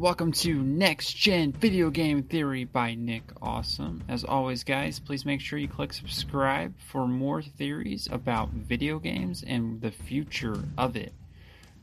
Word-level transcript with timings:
Welcome 0.00 0.32
to 0.32 0.54
Next 0.54 1.12
Gen 1.12 1.52
Video 1.52 1.90
Game 1.90 2.22
Theory 2.22 2.64
by 2.64 2.94
Nick 2.94 3.22
Awesome. 3.42 4.02
As 4.08 4.24
always, 4.24 4.64
guys, 4.64 4.98
please 4.98 5.26
make 5.26 5.42
sure 5.42 5.58
you 5.58 5.68
click 5.68 5.92
subscribe 5.92 6.72
for 6.78 7.06
more 7.06 7.42
theories 7.42 8.08
about 8.10 8.48
video 8.48 8.98
games 8.98 9.44
and 9.46 9.78
the 9.82 9.90
future 9.90 10.64
of 10.78 10.96
it. 10.96 11.12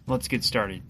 Let's 0.07 0.27
get 0.27 0.43
started. 0.43 0.81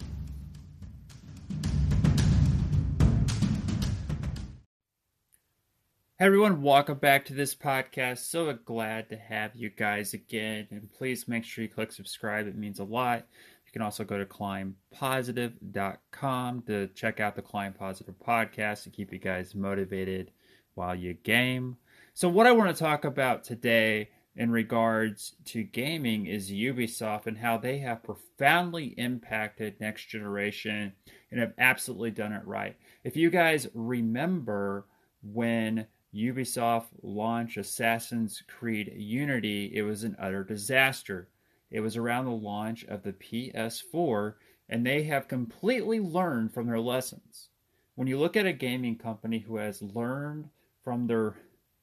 Hey 6.20 6.24
everyone, 6.24 6.62
welcome 6.62 6.96
back 6.96 7.26
to 7.26 7.34
this 7.34 7.54
podcast. 7.54 8.18
So 8.28 8.50
glad 8.64 9.10
to 9.10 9.16
have 9.16 9.54
you 9.54 9.68
guys 9.68 10.14
again. 10.14 10.66
And 10.70 10.90
please 10.94 11.28
make 11.28 11.44
sure 11.44 11.62
you 11.62 11.68
click 11.68 11.92
subscribe, 11.92 12.46
it 12.46 12.56
means 12.56 12.80
a 12.80 12.84
lot. 12.84 13.26
You 13.68 13.72
can 13.72 13.82
also 13.82 14.02
go 14.02 14.16
to 14.16 14.24
climbpositive.com 14.24 16.62
to 16.62 16.86
check 16.88 17.20
out 17.20 17.36
the 17.36 17.42
Climb 17.42 17.74
Positive 17.74 18.14
podcast 18.18 18.84
to 18.84 18.90
keep 18.90 19.12
you 19.12 19.18
guys 19.18 19.54
motivated 19.54 20.30
while 20.74 20.94
you 20.94 21.12
game. 21.12 21.76
So, 22.14 22.30
what 22.30 22.46
I 22.46 22.52
want 22.52 22.74
to 22.74 22.82
talk 22.82 23.04
about 23.04 23.44
today 23.44 24.08
in 24.34 24.50
regards 24.50 25.34
to 25.44 25.62
gaming 25.62 26.24
is 26.24 26.50
Ubisoft 26.50 27.26
and 27.26 27.36
how 27.36 27.58
they 27.58 27.80
have 27.80 28.02
profoundly 28.02 28.94
impacted 28.96 29.78
next 29.80 30.06
generation 30.06 30.94
and 31.30 31.38
have 31.38 31.52
absolutely 31.58 32.12
done 32.12 32.32
it 32.32 32.46
right. 32.46 32.74
If 33.04 33.16
you 33.16 33.28
guys 33.28 33.68
remember 33.74 34.86
when 35.22 35.88
Ubisoft 36.14 36.86
launched 37.02 37.58
Assassin's 37.58 38.42
Creed 38.48 38.94
Unity, 38.96 39.70
it 39.74 39.82
was 39.82 40.04
an 40.04 40.16
utter 40.18 40.42
disaster. 40.42 41.28
It 41.70 41.80
was 41.80 41.96
around 41.96 42.24
the 42.24 42.30
launch 42.30 42.84
of 42.84 43.02
the 43.02 43.12
PS4, 43.12 44.34
and 44.68 44.86
they 44.86 45.02
have 45.04 45.28
completely 45.28 46.00
learned 46.00 46.52
from 46.52 46.66
their 46.66 46.80
lessons. 46.80 47.48
When 47.94 48.08
you 48.08 48.18
look 48.18 48.36
at 48.36 48.46
a 48.46 48.52
gaming 48.52 48.96
company 48.96 49.40
who 49.40 49.56
has 49.56 49.82
learned 49.82 50.50
from 50.82 51.06
their 51.06 51.34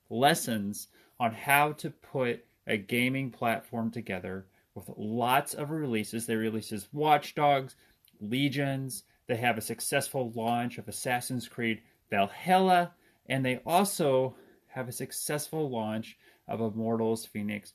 lessons 0.09 0.87
on 1.19 1.33
how 1.33 1.73
to 1.73 1.89
put 1.89 2.45
a 2.65 2.77
gaming 2.77 3.31
platform 3.31 3.91
together 3.91 4.47
with 4.73 4.89
lots 4.97 5.53
of 5.53 5.69
releases, 5.69 6.25
they 6.25 6.35
releases 6.35 6.87
Watch 6.91 7.35
Dogs, 7.35 7.75
Legions, 8.19 9.03
they 9.27 9.35
have 9.37 9.57
a 9.57 9.61
successful 9.61 10.31
launch 10.35 10.77
of 10.77 10.87
Assassin's 10.87 11.47
Creed 11.47 11.81
Valhalla, 12.09 12.93
and 13.27 13.45
they 13.45 13.57
also 13.65 14.35
have 14.67 14.87
a 14.87 14.93
successful 14.93 15.69
launch 15.69 16.17
of 16.47 16.61
Immortals 16.61 17.27
Fenyx 17.27 17.73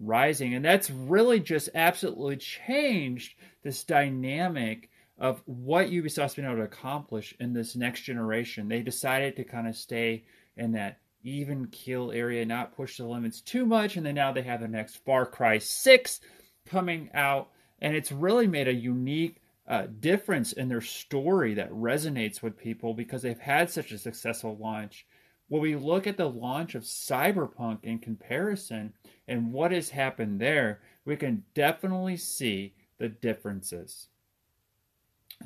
Rising. 0.00 0.54
And 0.54 0.64
that's 0.64 0.90
really 0.90 1.40
just 1.40 1.68
absolutely 1.74 2.36
changed 2.36 3.34
this 3.62 3.84
dynamic 3.84 4.90
of 5.18 5.42
what 5.46 5.90
Ubisoft's 5.90 6.34
been 6.34 6.44
able 6.44 6.56
to 6.56 6.62
accomplish 6.62 7.34
in 7.38 7.52
this 7.52 7.76
next 7.76 8.02
generation. 8.02 8.68
They 8.68 8.82
decided 8.82 9.36
to 9.36 9.44
kind 9.44 9.68
of 9.68 9.76
stay 9.76 10.24
in 10.56 10.72
that 10.72 10.98
even 11.22 11.68
kill 11.68 12.12
area, 12.12 12.44
not 12.44 12.76
push 12.76 12.98
the 12.98 13.06
limits 13.06 13.40
too 13.40 13.64
much. 13.64 13.96
And 13.96 14.04
then 14.04 14.16
now 14.16 14.32
they 14.32 14.42
have 14.42 14.60
the 14.60 14.68
next 14.68 14.96
Far 15.04 15.24
Cry 15.26 15.58
6 15.58 16.20
coming 16.66 17.10
out. 17.14 17.50
And 17.80 17.96
it's 17.96 18.12
really 18.12 18.46
made 18.46 18.68
a 18.68 18.74
unique 18.74 19.40
uh, 19.66 19.86
difference 20.00 20.52
in 20.52 20.68
their 20.68 20.80
story 20.80 21.54
that 21.54 21.70
resonates 21.70 22.42
with 22.42 22.58
people 22.58 22.94
because 22.94 23.22
they've 23.22 23.38
had 23.38 23.70
such 23.70 23.92
a 23.92 23.98
successful 23.98 24.56
launch. 24.60 25.06
When 25.54 25.62
we 25.62 25.76
look 25.76 26.08
at 26.08 26.16
the 26.16 26.28
launch 26.28 26.74
of 26.74 26.82
Cyberpunk 26.82 27.84
in 27.84 28.00
comparison 28.00 28.92
and 29.28 29.52
what 29.52 29.70
has 29.70 29.90
happened 29.90 30.40
there, 30.40 30.80
we 31.04 31.14
can 31.14 31.44
definitely 31.54 32.16
see 32.16 32.74
the 32.98 33.08
differences. 33.08 34.08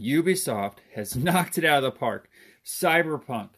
Ubisoft 0.00 0.78
has 0.94 1.14
knocked 1.22 1.58
it 1.58 1.64
out 1.66 1.84
of 1.84 1.92
the 1.92 1.98
park. 1.98 2.30
Cyberpunk, 2.64 3.50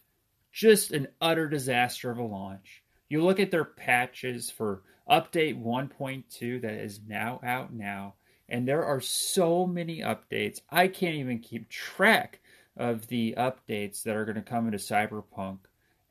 just 0.51 0.91
an 0.91 1.07
utter 1.20 1.48
disaster 1.48 2.11
of 2.11 2.19
a 2.19 2.24
launch. 2.24 2.83
You 3.08 3.23
look 3.23 3.39
at 3.39 3.53
their 3.53 3.64
patches 3.64 4.51
for 4.51 4.83
update 5.08 5.63
1.2 5.63 6.63
that 6.63 6.74
is 6.74 6.98
now 7.07 7.39
out 7.45 7.73
now 7.73 8.14
and 8.48 8.67
there 8.67 8.85
are 8.85 9.01
so 9.01 9.69
many 9.69 10.01
updates. 10.01 10.63
I 10.69 10.89
can't 10.89 11.14
even 11.14 11.39
keep 11.39 11.69
track 11.69 12.41
of 12.77 13.07
the 13.07 13.36
updates 13.39 14.03
that 14.03 14.17
are 14.17 14.24
going 14.24 14.35
to 14.35 14.42
come 14.42 14.67
into 14.67 14.79
Cyberpunk. 14.79 15.58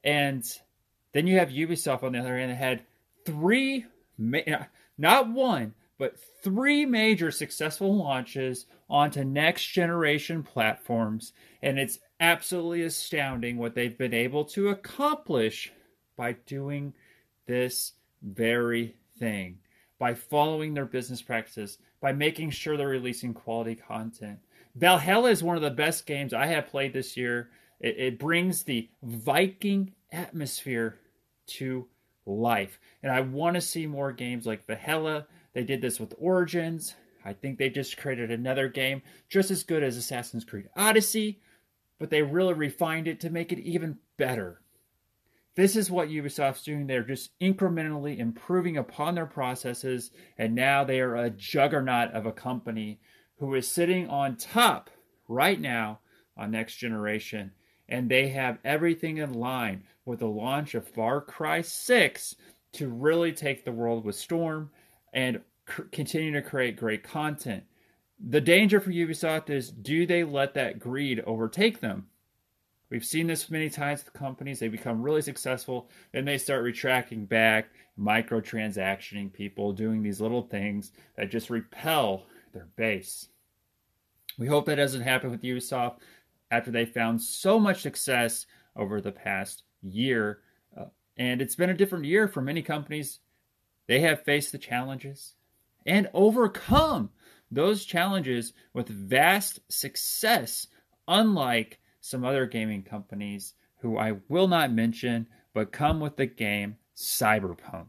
And 0.04 0.46
then 1.14 1.28
you 1.28 1.40
have 1.40 1.50
Ubisoft 1.50 2.04
on 2.04 2.14
the 2.14 2.20
other 2.20 2.38
hand 2.38 2.52
that 2.52 2.56
had 2.56 2.84
three, 3.26 3.86
not 4.18 5.30
one, 5.30 5.74
but 5.98 6.18
three 6.44 6.86
major 6.86 7.32
successful 7.32 7.96
launches 7.96 8.66
onto 8.90 9.24
next 9.24 9.68
generation 9.68 10.44
platforms. 10.44 11.34
And 11.62 11.78
it's 11.78 12.00
absolutely 12.20 12.84
astounding 12.84 13.58
what 13.58 13.76
they've 13.76 13.98
been 13.98 14.14
able 14.14 14.46
to 14.46 14.70
accomplish 14.70 15.72
by 16.16 16.34
doing 16.34 16.94
this 17.46 17.94
very 18.22 18.96
thing 19.18 19.60
by 20.00 20.14
following 20.14 20.74
their 20.74 20.86
business 20.86 21.22
practices, 21.22 21.78
by 22.02 22.14
making 22.14 22.50
sure 22.50 22.78
they're 22.78 22.88
releasing 22.88 23.34
quality 23.34 23.76
content. 23.76 24.40
Valhalla 24.76 25.30
is 25.30 25.44
one 25.44 25.58
of 25.58 25.62
the 25.62 25.70
best 25.70 26.06
games 26.06 26.34
I 26.34 26.48
have 26.48 26.68
played 26.68 26.94
this 26.94 27.18
year. 27.18 27.50
It, 27.80 27.96
it 27.98 28.20
brings 28.20 28.64
the 28.64 28.90
Viking 29.02 29.94
atmosphere 30.12 31.00
to 31.48 31.88
life. 32.26 32.80
And 33.02 33.12
I 33.12 33.22
want 33.22 33.56
to 33.56 33.62
see 33.62 33.88
more 33.88 34.12
games 34.12 34.46
like 34.46 34.68
Valhalla. 34.68 35.28
They 35.54 35.64
did 35.64 35.82
this 35.82 36.00
with 36.00 36.14
Origins. 36.18 36.96
I 37.26 37.34
think 37.34 37.58
they 37.58 37.70
just 37.70 37.98
created 37.98 38.32
another 38.32 38.70
game 38.70 39.02
just 39.30 39.52
as 39.52 39.64
good 39.64 39.84
as 39.84 39.98
Assassin's 39.98 40.46
Creed 40.46 40.70
Odyssey, 40.76 41.42
but 42.00 42.10
they 42.10 42.22
really 42.22 42.54
refined 42.54 43.08
it 43.08 43.20
to 43.22 43.30
make 43.30 43.52
it 43.52 43.60
even 43.60 43.98
better. 44.18 44.62
This 45.56 45.76
is 45.76 45.92
what 45.92 46.08
Ubisoft's 46.08 46.64
doing. 46.64 46.88
They're 46.88 47.04
just 47.04 47.38
incrementally 47.40 48.18
improving 48.18 48.78
upon 48.78 49.16
their 49.16 49.26
processes, 49.26 50.12
and 50.38 50.56
now 50.56 50.86
they 50.86 51.02
are 51.02 51.16
a 51.16 51.30
juggernaut 51.30 52.12
of 52.14 52.26
a 52.26 52.32
company 52.32 53.02
who 53.40 53.54
is 53.56 53.68
sitting 53.68 54.08
on 54.08 54.38
top 54.38 54.90
right 55.28 55.60
now 55.60 56.00
on 56.38 56.52
next 56.52 56.78
generation. 56.78 57.52
And 57.90 58.10
they 58.10 58.30
have 58.30 58.60
everything 58.64 59.18
in 59.18 59.34
line 59.34 59.84
with 60.06 60.20
the 60.20 60.28
launch 60.28 60.76
of 60.76 60.88
Far 60.88 61.22
Cry 61.22 61.62
6 61.62 62.36
to 62.74 62.88
really 62.88 63.34
take 63.34 63.66
the 63.66 63.72
world 63.72 64.06
with 64.06 64.16
storm 64.16 64.70
and 65.12 65.42
c- 65.68 65.84
continue 65.92 66.32
to 66.34 66.42
create 66.42 66.78
great 66.78 67.04
content. 67.04 67.64
The 68.20 68.42
danger 68.42 68.80
for 68.80 68.92
Ubisoft 68.92 69.50
is 69.50 69.72
do 69.72 70.06
they 70.06 70.24
let 70.24 70.54
that 70.54 70.80
greed 70.80 71.22
overtake 71.26 71.80
them? 71.80 72.08
We've 72.90 73.06
seen 73.06 73.28
this 73.28 73.52
many 73.52 73.70
times 73.70 74.04
with 74.04 74.14
companies. 74.14 74.60
They 74.60 74.68
become 74.68 75.02
really 75.02 75.22
successful 75.22 75.90
and 76.14 76.28
they 76.28 76.38
start 76.38 76.64
retracting 76.64 77.26
back, 77.26 77.70
microtransactioning 78.00 79.32
people, 79.32 79.74
doing 79.74 80.02
these 80.02 80.20
little 80.20 80.42
things 80.42 80.92
that 81.16 81.30
just 81.30 81.50
repel 81.50 82.26
their 82.52 82.68
base. 82.76 83.28
We 84.38 84.48
hope 84.48 84.66
that 84.66 84.76
doesn't 84.76 85.02
happen 85.02 85.30
with 85.30 85.44
Ubisoft 85.44 85.98
after 86.52 86.72
they 86.72 86.86
found 86.86 87.22
so 87.22 87.60
much 87.60 87.82
success 87.82 88.46
over 88.76 89.02
the 89.02 89.12
past 89.12 89.64
year. 89.82 90.40
Uh, 90.78 90.86
and 91.18 91.42
it's 91.42 91.56
been 91.56 91.70
a 91.70 91.78
different 91.78 92.06
year 92.06 92.28
for 92.28 92.42
many 92.42 92.62
companies. 92.62 93.20
They 93.88 94.02
have 94.02 94.24
faced 94.24 94.52
the 94.52 94.58
challenges 94.58 95.36
and 95.86 96.10
overcome 96.14 97.10
those 97.52 97.86
challenges 97.86 98.54
with 98.74 98.88
vast 98.88 99.60
success, 99.70 100.68
unlike 101.08 101.80
some 102.02 102.24
other 102.24 102.46
gaming 102.46 102.84
companies 102.84 103.54
who 103.80 103.98
I 103.98 104.18
will 104.28 104.48
not 104.48 104.72
mention, 104.72 105.28
but 105.54 105.72
come 105.72 106.00
with 106.00 106.18
the 106.18 106.26
game 106.26 106.78
Cyberpunk. 106.96 107.88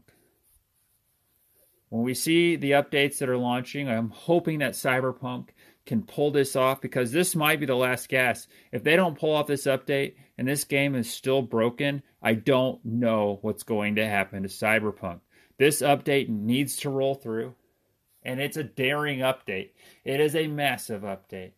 When 1.89 2.03
we 2.03 2.13
see 2.13 2.55
the 2.55 2.71
updates 2.71 3.17
that 3.17 3.29
are 3.29 3.37
launching, 3.37 3.89
I'm 3.89 4.09
hoping 4.09 4.59
that 4.59 4.73
Cyberpunk 4.73 5.49
can 5.85 6.03
pull 6.03 6.31
this 6.31 6.55
off 6.55 6.81
because 6.81 7.11
this 7.11 7.35
might 7.35 7.59
be 7.59 7.65
the 7.65 7.75
last 7.75 8.09
gas. 8.09 8.47
If 8.71 8.83
they 8.83 8.95
don't 8.95 9.17
pull 9.17 9.33
off 9.33 9.47
this 9.47 9.65
update 9.65 10.15
and 10.37 10.47
this 10.47 10.63
game 10.63 10.95
is 10.95 11.11
still 11.11 11.41
broken, 11.41 12.03
I 12.21 12.35
don't 12.35 12.83
know 12.85 13.39
what's 13.41 13.63
going 13.63 13.95
to 13.95 14.07
happen 14.07 14.43
to 14.43 14.49
Cyberpunk. 14.49 15.21
This 15.57 15.81
update 15.81 16.29
needs 16.29 16.77
to 16.77 16.89
roll 16.89 17.15
through, 17.15 17.55
and 18.23 18.39
it's 18.39 18.57
a 18.57 18.63
daring 18.63 19.19
update. 19.19 19.71
It 20.03 20.19
is 20.19 20.35
a 20.35 20.47
massive 20.47 21.01
update. 21.03 21.51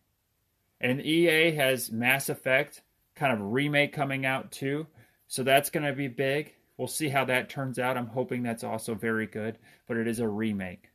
And 0.80 1.00
EA 1.00 1.52
has 1.52 1.90
Mass 1.90 2.28
Effect 2.28 2.82
kind 3.14 3.32
of 3.32 3.52
remake 3.52 3.92
coming 3.92 4.26
out 4.26 4.50
too. 4.50 4.86
So 5.28 5.42
that's 5.42 5.70
going 5.70 5.86
to 5.86 5.92
be 5.92 6.08
big. 6.08 6.54
We'll 6.76 6.88
see 6.88 7.08
how 7.08 7.24
that 7.26 7.48
turns 7.48 7.78
out. 7.78 7.96
I'm 7.96 8.08
hoping 8.08 8.42
that's 8.42 8.64
also 8.64 8.94
very 8.94 9.26
good, 9.26 9.58
but 9.86 9.96
it 9.96 10.08
is 10.08 10.18
a 10.18 10.28
remake. 10.28 10.90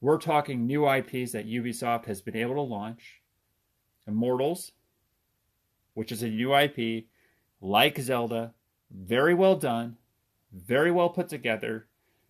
We're 0.00 0.18
talking 0.18 0.66
new 0.66 0.88
IPs 0.88 1.32
that 1.32 1.48
Ubisoft 1.48 2.04
has 2.06 2.20
been 2.20 2.36
able 2.36 2.54
to 2.56 2.60
launch. 2.60 3.22
Immortals, 4.06 4.72
which 5.94 6.12
is 6.12 6.22
a 6.22 6.28
new 6.28 6.54
IP, 6.54 7.06
like 7.60 7.98
Zelda, 7.98 8.54
very 8.90 9.34
well 9.34 9.56
done, 9.56 9.96
very 10.52 10.90
well 10.90 11.08
put 11.08 11.28
together, 11.28 11.88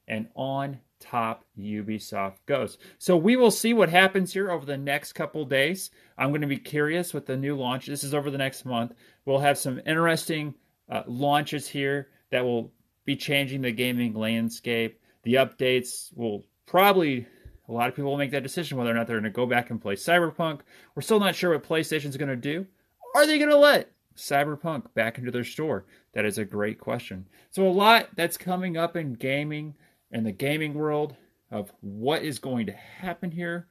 and 0.08 0.28
on 0.34 0.80
top 1.00 1.44
Ubisoft 1.58 2.36
goes. 2.46 2.78
So 2.98 3.16
we 3.16 3.36
will 3.36 3.50
see 3.50 3.74
what 3.74 3.88
happens 3.88 4.32
here 4.32 4.50
over 4.50 4.64
the 4.64 4.78
next 4.78 5.12
couple 5.12 5.44
days. 5.44 5.90
I'm 6.16 6.30
going 6.30 6.40
to 6.40 6.46
be 6.46 6.56
curious 6.56 7.12
with 7.12 7.26
the 7.26 7.36
new 7.36 7.56
launch. 7.56 7.86
This 7.86 8.04
is 8.04 8.14
over 8.14 8.30
the 8.30 8.38
next 8.38 8.64
month. 8.64 8.94
We'll 9.24 9.38
have 9.38 9.58
some 9.58 9.80
interesting 9.86 10.54
uh, 10.88 11.02
launches 11.06 11.68
here 11.68 12.08
that 12.30 12.44
will 12.44 12.72
be 13.04 13.16
changing 13.16 13.60
the 13.60 13.72
gaming 13.72 14.14
landscape. 14.14 15.00
The 15.24 15.34
updates 15.34 16.16
will 16.16 16.44
probably 16.66 17.26
a 17.68 17.72
lot 17.72 17.88
of 17.88 17.96
people 17.96 18.10
will 18.10 18.18
make 18.18 18.30
that 18.30 18.42
decision 18.42 18.78
whether 18.78 18.90
or 18.90 18.94
not 18.94 19.06
they're 19.06 19.20
going 19.20 19.32
to 19.32 19.36
go 19.36 19.46
back 19.46 19.70
and 19.70 19.80
play 19.80 19.94
Cyberpunk. 19.94 20.60
We're 20.94 21.02
still 21.02 21.20
not 21.20 21.34
sure 21.34 21.52
what 21.52 21.64
PlayStation's 21.64 22.16
going 22.16 22.28
to 22.28 22.36
do. 22.36 22.66
Are 23.14 23.26
they 23.26 23.38
going 23.38 23.50
to 23.50 23.56
let 23.56 23.92
Cyberpunk 24.16 24.94
back 24.94 25.18
into 25.18 25.30
their 25.30 25.44
store? 25.44 25.84
That 26.12 26.24
is 26.24 26.38
a 26.38 26.44
great 26.44 26.78
question. 26.78 27.26
So 27.50 27.66
a 27.66 27.70
lot 27.70 28.08
that's 28.14 28.36
coming 28.36 28.76
up 28.76 28.96
in 28.96 29.14
gaming 29.14 29.74
and 30.10 30.24
the 30.24 30.32
gaming 30.32 30.74
world 30.74 31.16
of 31.50 31.72
what 31.80 32.22
is 32.22 32.38
going 32.38 32.66
to 32.66 32.72
happen 32.72 33.30
here. 33.30 33.66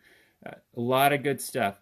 Uh, 0.45 0.55
a 0.75 0.81
lot 0.81 1.13
of 1.13 1.23
good 1.23 1.41
stuff. 1.41 1.79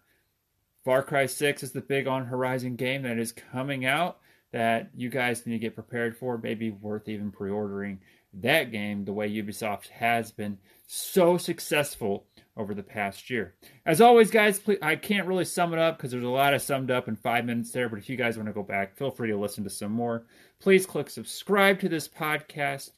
Far 0.84 1.02
Cry 1.02 1.26
6 1.26 1.64
is 1.64 1.72
the 1.72 1.82
big 1.82 2.08
on 2.08 2.26
horizon 2.26 2.76
game 2.76 3.04
that 3.04 3.18
is 3.18 3.32
coming 3.32 3.86
out 3.86 4.20
that 4.52 4.90
you 4.96 5.10
guys 5.10 5.46
need 5.46 5.54
to 5.54 5.60
get 5.60 5.76
prepared 5.76 6.16
for. 6.18 6.38
Maybe 6.38 6.70
worth 6.70 7.08
even 7.08 7.32
pre 7.32 7.50
ordering 7.50 8.00
that 8.34 8.72
game 8.72 9.06
the 9.06 9.14
way 9.14 9.30
Ubisoft 9.32 9.90
has 9.90 10.32
been 10.32 10.58
so 10.88 11.38
successful 11.38 12.26
over 12.56 12.74
the 12.74 12.84
past 12.84 13.30
year. 13.30 13.56
As 13.86 14.02
always, 14.02 14.30
guys, 14.30 14.60
please, 14.60 14.78
I 14.82 14.96
can't 14.96 15.28
really 15.28 15.46
sum 15.46 15.74
it 15.74 15.80
up 15.80 15.98
because 15.98 16.12
there's 16.12 16.24
a 16.24 16.30
lot 16.30 16.54
of 16.54 16.62
summed 16.62 16.92
up 16.92 17.08
in 17.08 17.16
five 17.16 17.46
minutes 17.46 17.72
there. 17.72 17.90
But 17.90 18.00
if 18.00 18.10
you 18.10 18.16
guys 18.16 18.38
want 18.38 18.48
to 18.48 18.54
go 18.54 18.64
back, 18.64 18.96
feel 18.96 19.12
free 19.12 19.30
to 19.30 19.38
listen 19.38 19.64
to 19.64 19.70
some 19.70 19.92
more. 19.92 20.26
Please 20.60 20.86
click 20.86 21.10
subscribe 21.10 21.80
to 21.80 21.90
this 21.90 22.08
podcast 22.08 22.92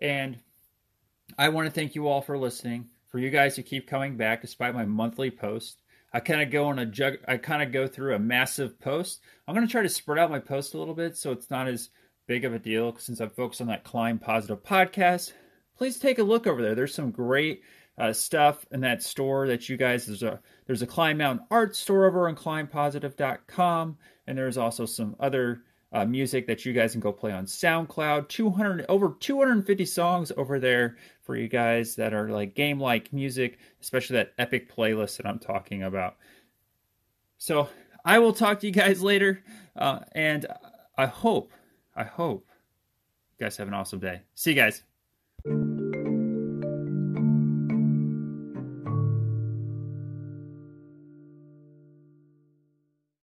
and 0.00 0.38
I 1.38 1.48
want 1.48 1.66
to 1.66 1.72
thank 1.72 1.94
you 1.94 2.08
all 2.08 2.20
for 2.20 2.38
listening. 2.38 2.88
For 3.08 3.18
you 3.18 3.30
guys 3.30 3.54
to 3.54 3.62
keep 3.62 3.86
coming 3.86 4.16
back 4.16 4.42
despite 4.42 4.74
my 4.74 4.84
monthly 4.84 5.30
post. 5.30 5.80
I 6.12 6.20
kind 6.20 6.42
of 6.42 6.50
go 6.50 6.66
on 6.66 6.78
a 6.78 6.86
jug. 6.86 7.14
I 7.28 7.36
kind 7.36 7.62
of 7.62 7.72
go 7.72 7.86
through 7.86 8.14
a 8.14 8.18
massive 8.18 8.80
post. 8.80 9.20
I'm 9.46 9.54
going 9.54 9.66
to 9.66 9.70
try 9.70 9.82
to 9.82 9.88
spread 9.88 10.18
out 10.18 10.30
my 10.30 10.40
post 10.40 10.74
a 10.74 10.78
little 10.78 10.94
bit 10.94 11.16
so 11.16 11.30
it's 11.30 11.50
not 11.50 11.68
as 11.68 11.90
big 12.26 12.44
of 12.44 12.54
a 12.54 12.58
deal 12.58 12.96
since 12.98 13.20
I'm 13.20 13.30
focused 13.30 13.60
on 13.60 13.66
that 13.68 13.84
climb 13.84 14.18
positive 14.18 14.62
podcast. 14.62 15.32
Please 15.76 15.98
take 15.98 16.18
a 16.18 16.22
look 16.22 16.46
over 16.46 16.62
there. 16.62 16.74
There's 16.74 16.94
some 16.94 17.10
great 17.10 17.62
uh, 17.98 18.12
stuff 18.12 18.66
in 18.72 18.80
that 18.80 19.02
store 19.02 19.46
that 19.46 19.68
you 19.68 19.76
guys 19.76 20.06
there's 20.06 20.22
a 20.22 20.40
there's 20.66 20.82
a 20.82 20.86
Climb 20.86 21.18
Mountain 21.18 21.46
art 21.50 21.76
store 21.76 22.06
over 22.06 22.28
on 22.28 22.34
climbpositive.com 22.34 23.96
and 24.26 24.38
there's 24.38 24.58
also 24.58 24.84
some 24.84 25.14
other 25.20 25.62
uh, 25.92 26.04
music 26.04 26.46
that 26.48 26.64
you 26.64 26.72
guys 26.72 26.92
can 26.92 27.00
go 27.00 27.12
play 27.12 27.30
on 27.30 27.46
SoundCloud. 27.46 28.28
200 28.28 28.86
over 28.88 29.16
250 29.20 29.86
songs 29.86 30.32
over 30.36 30.58
there 30.58 30.96
for 31.22 31.36
you 31.36 31.46
guys 31.46 31.94
that 31.94 32.12
are 32.12 32.30
like 32.30 32.54
game 32.54 32.80
like 32.80 33.12
music, 33.12 33.58
especially 33.80 34.16
that 34.16 34.32
epic 34.36 34.74
playlist 34.74 35.18
that 35.18 35.26
I'm 35.26 35.38
talking 35.38 35.84
about. 35.84 36.16
So 37.38 37.68
I 38.04 38.18
will 38.18 38.32
talk 38.32 38.60
to 38.60 38.66
you 38.66 38.72
guys 38.72 39.02
later, 39.02 39.42
uh, 39.76 40.00
and 40.12 40.46
I 40.98 41.06
hope, 41.06 41.52
I 41.96 42.04
hope 42.04 42.46
you 43.38 43.44
guys 43.44 43.56
have 43.56 43.68
an 43.68 43.74
awesome 43.74 44.00
day. 44.00 44.22
See 44.34 44.50
you 44.50 44.56
guys. 44.56 44.82